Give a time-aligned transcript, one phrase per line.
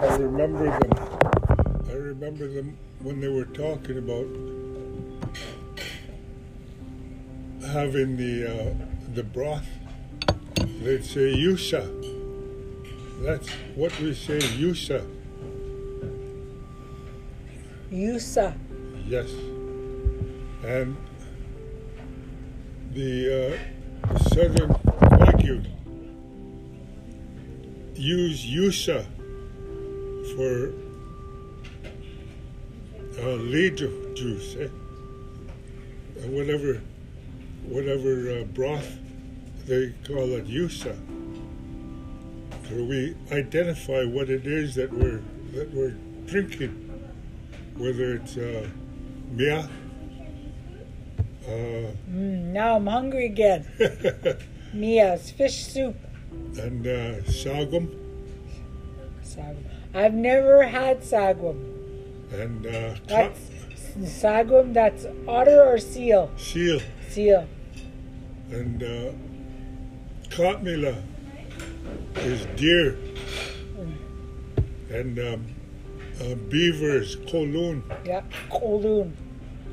[0.00, 1.88] I remember them.
[1.88, 4.28] I remember them when they were talking about
[7.72, 8.74] having the uh,
[9.14, 9.66] the broth.
[10.82, 11.82] They'd say yusa.
[13.22, 15.04] That's what we say yusa.
[17.90, 18.56] Yusa.
[19.04, 19.32] Yes.
[20.64, 20.96] And
[22.92, 23.58] the
[24.06, 25.66] uh, Southern Wagyu
[27.96, 29.04] use Yusa
[30.38, 30.72] for
[33.20, 34.68] uh, lead juice, eh?
[36.28, 36.80] Whatever,
[37.66, 38.98] whatever uh, broth
[39.66, 40.96] they call it Yusa.
[42.68, 45.20] So we identify what it is that we're
[45.54, 46.70] that we're drinking,
[47.76, 48.68] whether it's uh,
[49.32, 49.68] mia.
[51.48, 53.66] Uh, Mm, now I'm hungry again.
[54.72, 55.96] Mia's fish soup.
[56.58, 57.88] and uh, sorghum
[59.24, 59.64] Sagum.
[59.94, 61.56] I've never had sagum.
[62.32, 63.40] and uh, That's
[64.22, 64.72] sagum.
[64.74, 66.30] That's otter or seal.
[66.36, 67.48] seal Seal.
[68.50, 69.12] and uh,
[70.30, 70.94] katmila
[72.16, 72.96] is deer
[74.90, 75.46] and um,
[76.20, 78.22] uh, beaver is koloon Yeah.
[78.50, 79.12] Koloon.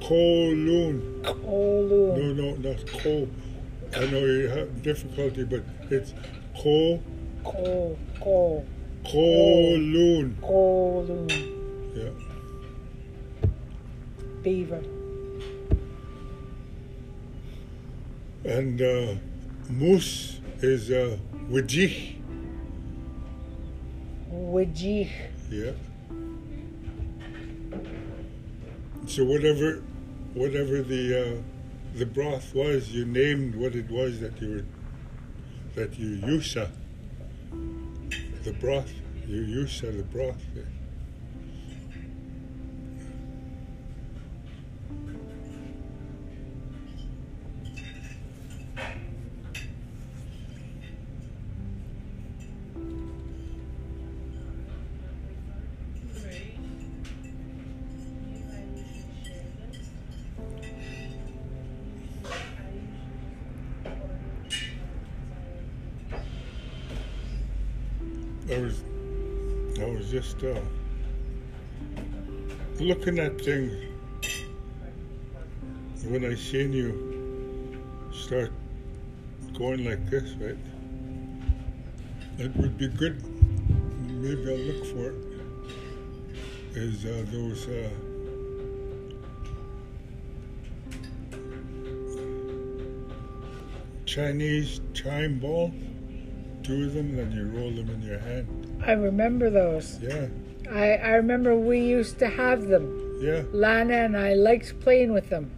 [0.00, 2.16] koloon Koloon.
[2.18, 3.28] no no not ko
[3.94, 6.14] I know you have difficulty but it's
[6.56, 7.00] ko
[7.44, 7.98] Kol.
[8.20, 8.64] Kol.
[9.04, 11.30] Koloon Koloon.
[11.94, 12.10] yeah
[14.42, 14.82] Beaver.
[18.44, 19.14] and uh,
[19.70, 21.16] moose is uh,
[21.50, 22.16] wajih
[24.52, 25.08] Wajih.
[25.50, 25.72] Yeah.
[29.06, 29.82] So whatever,
[30.34, 31.42] whatever the uh,
[31.98, 34.64] the broth was, you named what it was that you were
[35.74, 36.70] that you yusa.
[38.44, 38.92] The broth,
[39.28, 40.42] you yusa the broth.
[68.52, 68.84] I was,
[69.80, 70.60] I was just uh,
[72.80, 73.72] looking at things
[76.04, 77.80] when I seen you
[78.12, 78.52] start
[79.54, 80.58] going like this, right?
[82.38, 83.22] It would be good.
[84.10, 85.16] Maybe I'll look for it.
[86.76, 87.88] Is uh, those uh,
[94.04, 95.72] Chinese chime ball?
[96.62, 98.82] Two of them, then you roll them in your hand.
[98.86, 99.98] I remember those.
[100.00, 100.28] Yeah,
[100.70, 103.18] I, I remember we used to have them.
[103.20, 103.42] yeah.
[103.52, 105.50] Lana and I liked playing with them.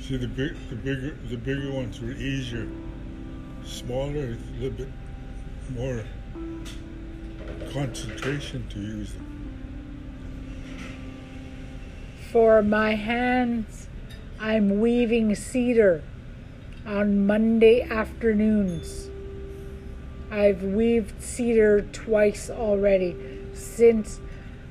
[0.00, 2.68] See the big, the bigger, the bigger ones were easier.
[3.64, 4.88] Smaller, a little bit
[5.70, 6.04] more
[7.72, 9.30] concentration to use them.
[12.30, 13.88] For my hands,
[14.44, 16.02] I'm weaving cedar
[16.86, 19.08] on Monday afternoons.
[20.30, 23.16] I've weaved cedar twice already
[23.54, 24.20] since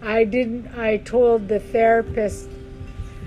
[0.00, 2.48] I didn't I told the therapist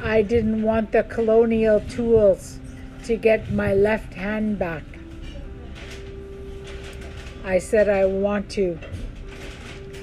[0.00, 2.60] I didn't want the colonial tools
[3.06, 4.84] to get my left hand back.
[7.44, 8.78] I said I want to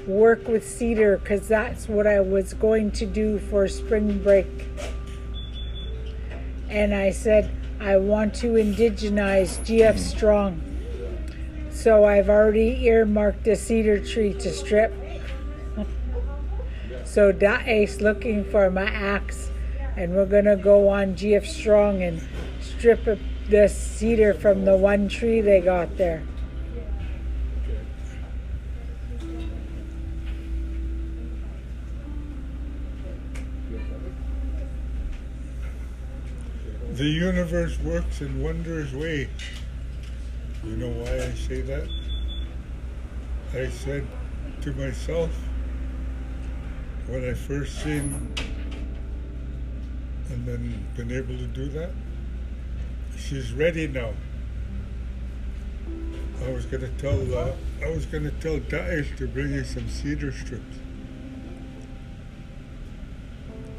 [0.06, 4.48] work with cedar because that's what I was going to do for spring break.
[6.76, 7.50] And I said,
[7.80, 9.98] I want to indigenize GF hmm.
[9.98, 10.62] Strong.
[11.72, 14.94] So I've already earmarked a cedar tree to strip.
[17.06, 19.52] so Dae's looking for my axe,
[19.96, 22.22] and we're gonna go on GF Strong and
[22.60, 23.06] strip
[23.50, 26.24] the cedar from the one tree they got there.
[37.06, 39.28] The universe works in wondrous ways.
[40.64, 41.88] You know why I say that?
[43.54, 44.08] I said
[44.62, 45.30] to myself
[47.06, 48.34] when I first seen
[50.32, 51.92] and then been able to do that,
[53.16, 54.14] she's ready now.
[56.44, 57.54] I was gonna tell uh,
[57.84, 60.80] I was gonna tell Daesh to bring you some cedar strips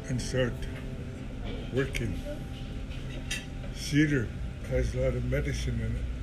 [0.07, 0.53] and start
[1.73, 2.17] working.
[3.89, 4.27] Cedar
[4.69, 6.16] has a lot of medicine in it.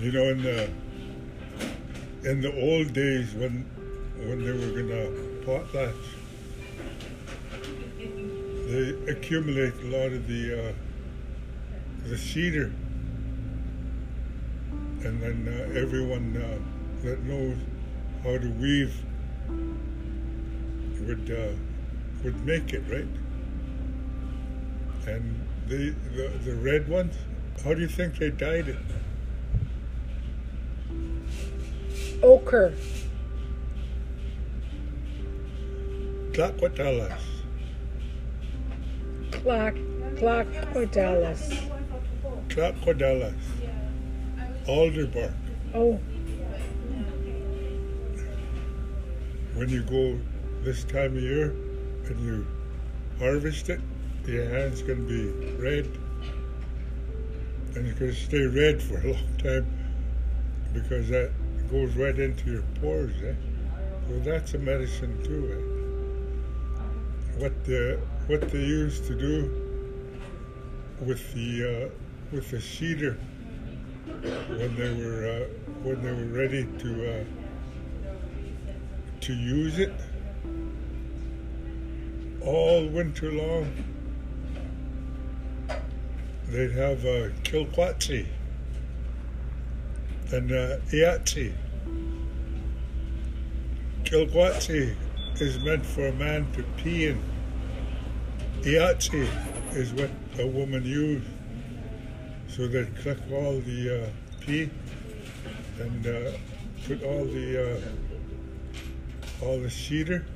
[0.00, 0.70] You know, in the
[2.24, 3.66] in the old days when
[4.16, 5.10] when they were gonna
[5.44, 5.94] potlatch,
[8.66, 10.72] they accumulate a lot of the uh,
[12.08, 12.72] the cedar,
[15.04, 16.58] and then uh, everyone uh,
[17.02, 17.58] that knows
[18.22, 18.94] how to weave
[21.06, 21.52] would uh,
[22.24, 23.06] would make it right.
[25.06, 27.16] And the, the the red ones,
[27.62, 28.78] how do you think they dyed it?
[32.22, 32.74] Ochre.
[36.32, 37.20] Tlaquatalas.
[39.30, 39.74] Clock.
[40.16, 40.46] Clock.
[40.92, 41.52] Dallas.
[42.48, 43.34] Tlaquadalas.
[44.66, 45.32] Alder bark.
[45.74, 45.98] Oh,
[49.54, 50.18] When you go
[50.62, 51.50] this time of year
[52.06, 52.46] and you
[53.18, 53.80] harvest it,
[54.26, 55.86] your hand's going to be red.
[57.74, 59.66] And it's going to stay red for a long time
[60.72, 61.30] because that
[61.70, 63.14] goes right into your pores.
[63.22, 63.34] Eh?
[64.08, 65.52] So that's a medicine too.
[65.52, 67.40] Eh?
[67.40, 69.50] What the what they used to do
[71.00, 71.88] with the uh,
[72.32, 73.16] with the cedar
[74.22, 75.44] when they were uh,
[75.82, 77.24] when they were ready to uh,
[79.20, 79.94] to use it
[82.40, 83.70] all winter long.
[86.48, 88.26] They'd have uh, kilquatsi
[90.32, 91.52] and uh, iatsi.
[95.40, 97.22] Is meant for a man to pee in.
[98.60, 99.26] Iatsi
[99.74, 101.26] is what a woman used.
[102.48, 104.10] So they'd collect all the uh,
[104.40, 104.68] pee
[105.78, 106.32] and uh,
[106.86, 110.26] put all the uh, all the cedar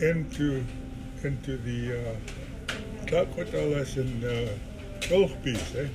[0.00, 0.64] into
[1.22, 2.16] into the uh,
[3.08, 4.48] and uh,
[5.00, 5.88] kilpis, eh?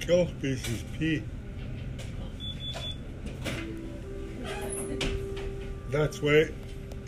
[0.00, 1.22] Kilpis is pea.
[5.92, 6.48] That's why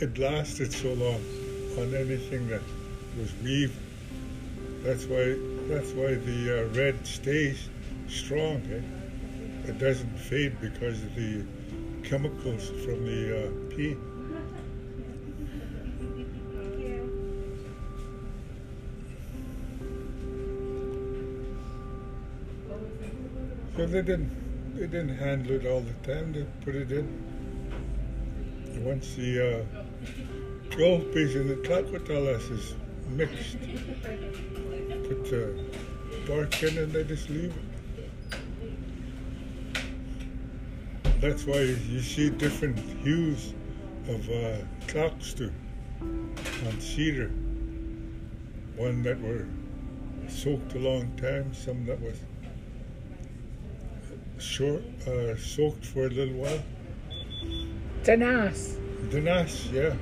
[0.01, 1.25] it lasted so long
[1.79, 2.61] on anything that
[3.19, 3.79] was weaved.
[4.83, 5.39] That's why
[5.69, 7.71] that's why the uh, red stays
[8.09, 8.61] strong.
[8.71, 9.71] Eh?
[9.71, 11.47] It doesn't fade because of the
[12.03, 13.97] chemicals from the uh, pea.
[23.79, 26.35] So they didn't they didn't handle it all the time.
[26.35, 27.34] They put it in.
[28.85, 29.65] Once the uh,
[30.77, 32.75] gold piece and the tlaquatalas is
[33.09, 33.57] mixed,
[35.09, 35.55] put the
[36.29, 37.63] bark in and they just leave it.
[41.19, 43.55] That's why you see different hues
[44.07, 45.51] of uh, tlaxtu
[46.03, 47.31] on cedar.
[48.77, 49.47] One that were
[50.29, 52.19] soaked a long time, some that was
[54.37, 56.63] short, uh, soaked for a little while.
[58.05, 58.77] Danas.
[59.11, 59.95] Danas, yeah,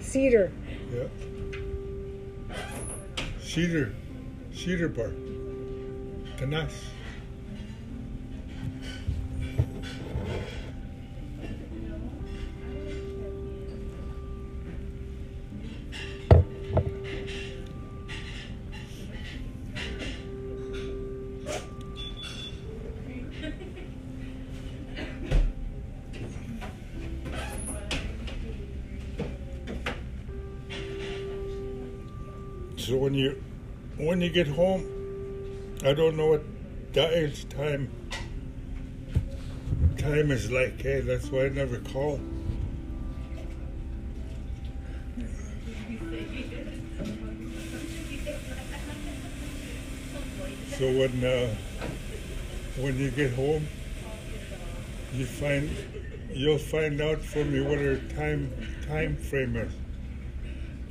[0.00, 0.50] Cedar.
[0.92, 1.08] yeah.
[3.40, 3.92] Cedar,
[4.52, 5.14] cedar bark.
[6.38, 6.72] Danas.
[32.88, 33.44] So when you
[33.98, 34.82] when you get home,
[35.84, 36.42] I don't know what
[36.94, 37.90] that is time
[39.98, 40.80] time is like.
[40.80, 42.18] Hey, that's why I never call.
[50.78, 51.54] So when uh,
[52.78, 53.68] when you get home,
[55.12, 55.68] you find
[56.32, 58.50] you'll find out for me what her time
[58.86, 59.74] time frame is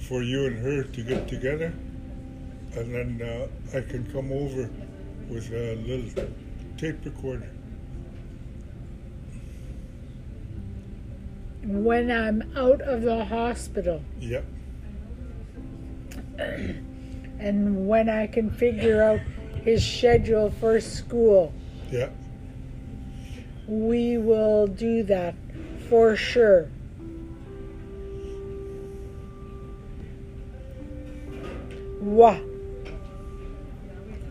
[0.08, 1.74] for you and her to get together,
[2.76, 4.70] and then uh, I can come over
[5.30, 6.28] with a little
[6.78, 7.50] tape recorder.
[11.64, 14.46] When I'm out of the hospital Yep,
[16.38, 19.20] and when I can figure out
[19.64, 21.54] his schedule for school,
[21.92, 22.16] yep.
[23.68, 25.36] we will do that
[25.90, 26.70] for sure.
[32.00, 32.40] Wa,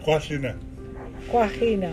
[0.06, 0.54] Coacina.
[1.28, 1.90] Coacina.